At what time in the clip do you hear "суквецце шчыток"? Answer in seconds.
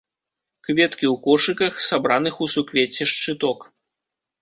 2.57-3.73